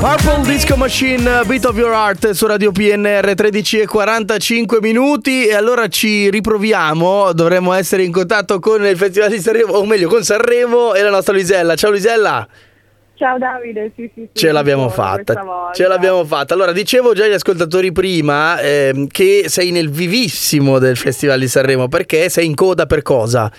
[0.00, 5.52] Purple Disco Machine, Beat of Your Heart su Radio PNR 13 e 45 minuti e
[5.52, 10.22] allora ci riproviamo, dovremmo essere in contatto con il Festival di Sanremo, o meglio con
[10.22, 11.74] Sanremo e la nostra Luisella.
[11.74, 12.48] Ciao Luisella!
[13.14, 16.54] Ciao Davide, sì, sì, sì, Ce l'abbiamo fatta, ce l'abbiamo fatta.
[16.54, 21.88] Allora, dicevo già agli ascoltatori prima ehm, che sei nel vivissimo del Festival di Sanremo,
[21.88, 23.52] perché sei in coda per cosa?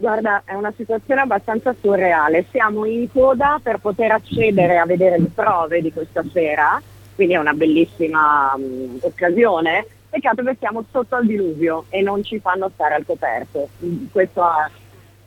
[0.00, 2.46] Guarda, è una situazione abbastanza surreale.
[2.50, 6.80] Siamo in coda per poter accedere a vedere le prove di questa sera,
[7.14, 9.86] quindi è una bellissima um, occasione.
[10.08, 13.68] Peccato che siamo sotto al diluvio e non ci fanno stare al coperto.
[14.10, 14.70] Questo è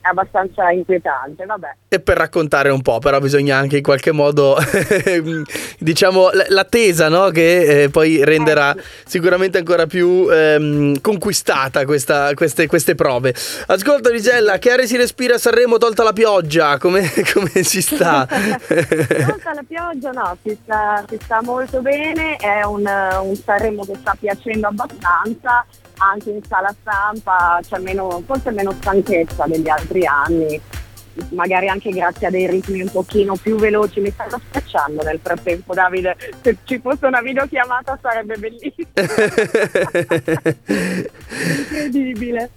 [0.03, 1.75] abbastanza inquietante, vabbè.
[1.88, 4.57] E per raccontare un po', però bisogna anche in qualche modo,
[5.79, 7.29] diciamo, l'attesa, no?
[7.29, 13.34] Che eh, poi renderà eh, sicuramente ancora più ehm, conquistata questa, queste, queste, prove.
[13.67, 16.77] Ascolta Gisella, che aria si respira a Sanremo tolta la pioggia?
[16.77, 18.27] Come, come si sta?
[18.27, 22.85] tolta la pioggia no, si sta, si sta molto bene, è un,
[23.21, 25.65] un Sanremo che sta piacendo abbastanza
[26.12, 30.60] anche in sala stampa c'è meno, forse meno stanchezza degli altri anni,
[31.29, 33.99] magari anche grazie a dei ritmi un pochino più veloci.
[33.99, 36.15] Mi stanno schiacciando nel frattempo, Davide.
[36.41, 38.90] Se ci fosse una videochiamata sarebbe bellissimo.
[41.57, 42.49] Incredibile.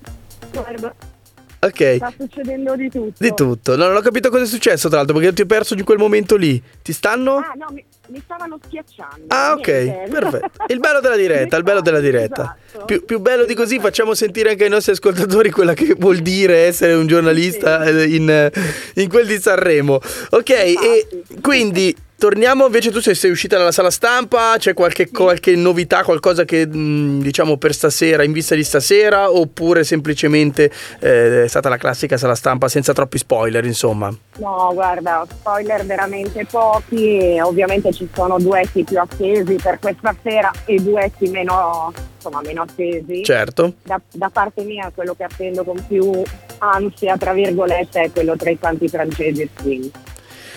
[0.52, 1.15] Guarda.
[1.58, 1.96] Ok.
[1.96, 3.14] Sta succedendo di tutto.
[3.18, 3.76] Di tutto.
[3.76, 5.98] No, non ho capito cosa è successo, tra l'altro, perché ti ho perso in quel
[5.98, 6.62] momento lì.
[6.82, 7.36] Ti stanno?
[7.36, 9.24] Ah, no, mi, mi stavano schiacciando.
[9.28, 9.68] Ah, ok.
[9.68, 10.10] Niente.
[10.20, 10.64] Perfetto.
[10.68, 12.56] Il bello della diretta, il bello della diretta.
[12.66, 12.84] Esatto.
[12.84, 16.66] Più, più, bello di così facciamo sentire anche ai nostri ascoltatori quella che vuol dire
[16.66, 18.16] essere un giornalista sì.
[18.16, 18.50] in,
[18.94, 19.98] in, quel di Sanremo.
[20.30, 20.86] Ok, Infatti.
[20.86, 21.08] e
[21.40, 26.46] quindi Torniamo invece, tu sei, sei, uscita dalla sala stampa, c'è qualche, qualche novità, qualcosa
[26.46, 32.16] che diciamo per stasera, in vista di stasera, oppure semplicemente eh, è stata la classica
[32.16, 34.08] sala stampa senza troppi spoiler, insomma?
[34.38, 40.76] No, guarda, spoiler veramente pochi, ovviamente ci sono duetti più attesi per questa sera e
[40.76, 43.24] duetti meno, insomma, meno attesi.
[43.24, 43.74] Certo.
[43.82, 46.22] Da, da parte mia quello che attendo con più
[46.60, 49.90] ansia, tra virgolette, è quello tra i canti francesi e swing.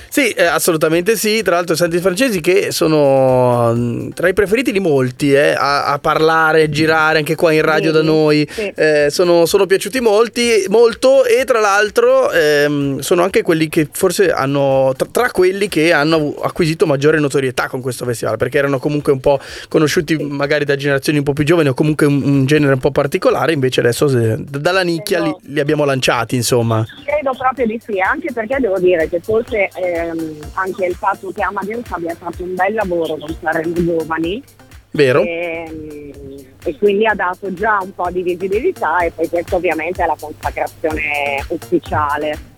[0.10, 1.42] Sì, eh, assolutamente sì.
[1.44, 6.00] Tra l'altro, Santi Francesi che sono mm, tra i preferiti di molti eh, a, a,
[6.00, 8.48] parlare, a girare anche qua in radio sì, da noi.
[8.50, 8.72] Sì.
[8.76, 14.32] Eh, sono, sono, piaciuti molti, molto e tra l'altro ehm, sono anche quelli che forse
[14.32, 19.12] hanno, tra, tra, quelli che hanno acquisito maggiore notorietà con questo festival perché erano comunque
[19.12, 22.74] un po' conosciuti magari da generazioni un po' più giovani o comunque un, un genere
[22.74, 23.54] un po' particolare.
[23.54, 26.86] Invece adesso se, dalla nicchia li, li, abbiamo lanciati, insomma.
[27.06, 31.32] Credo proprio di sì, anche perché devo dire che forse eh, ehm, anche il fatto
[31.32, 34.44] che Amadeus abbia fatto un bel lavoro con Sanremo Giovani.
[34.92, 35.22] Vero.
[35.22, 40.04] E, ehm, e, quindi ha dato già un po' di visibilità e poi questo ovviamente
[40.04, 42.58] è la consacrazione ufficiale.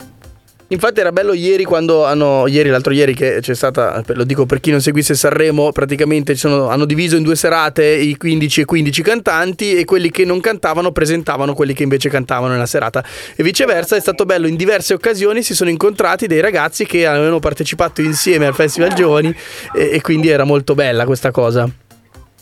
[0.72, 4.58] Infatti era bello ieri quando hanno, ieri l'altro ieri che c'è stata, lo dico per
[4.58, 9.02] chi non seguisse Sanremo, praticamente sono, hanno diviso in due serate i 15 e 15
[9.02, 13.04] cantanti e quelli che non cantavano presentavano quelli che invece cantavano nella serata
[13.36, 17.38] e viceversa è stato bello, in diverse occasioni si sono incontrati dei ragazzi che avevano
[17.38, 19.34] partecipato insieme al Festival Giovani
[19.76, 21.68] e, e quindi era molto bella questa cosa.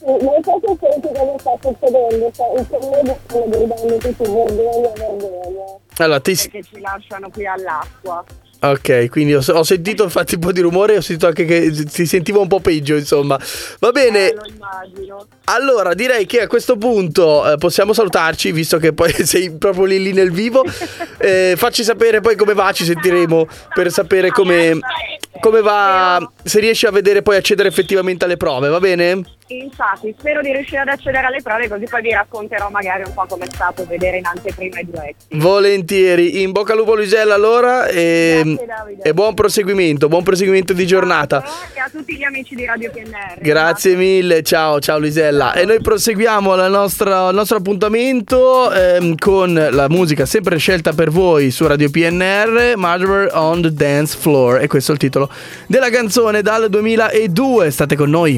[0.02, 5.79] Non so se senti cosa sta succedendo, i colleghi stanno gridando tutti vergogna, vergogna.
[6.04, 6.34] Allora, ti...
[6.34, 8.24] Perché ci lasciano qui all'acqua.
[8.62, 12.04] Ok, quindi ho, ho, sentito infatti un po' di rumore, ho sentito anche che si
[12.04, 13.40] sentiva un po' peggio, insomma.
[13.78, 14.28] Va bene.
[14.28, 15.26] Eh, lo immagino.
[15.44, 20.02] Allora, direi che a questo punto eh, possiamo salutarci, visto che poi sei proprio lì,
[20.02, 20.64] lì nel vivo.
[21.22, 24.78] Eh, facci sapere poi come va, ci sentiremo per sapere come,
[25.38, 29.22] come va, se riesci a vedere poi accedere effettivamente alle prove, va bene?
[29.52, 33.26] Infatti, spero di riuscire ad accedere alle prove così poi vi racconterò magari un po'
[33.28, 35.38] come è stato vedere in anteprima i duetti.
[35.38, 38.56] Volentieri, in bocca al lupo Luisella allora e,
[39.02, 41.42] e, buon proseguimento, buon proseguimento di giornata.
[41.74, 43.40] E a tutti gli amici di Radio PNR.
[43.40, 45.52] Grazie mille, ciao, ciao Luisella.
[45.52, 51.50] E noi proseguiamo nostra, il nostro appuntamento ehm, con la musica sempre scelta per voi
[51.50, 54.60] su Radio PNR, Murderer on the Dance Floor.
[54.60, 55.28] E questo è il titolo
[55.66, 57.70] della canzone dal 2002.
[57.70, 58.28] State con noi.